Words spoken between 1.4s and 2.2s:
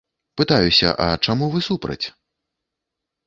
вы супраць?